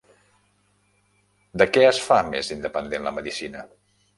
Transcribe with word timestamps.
De 1.63 1.67
què 1.75 1.83
es 1.91 2.01
fa 2.07 2.17
més 2.33 2.53
independent 2.59 3.07
la 3.11 3.17
medicina? 3.21 3.67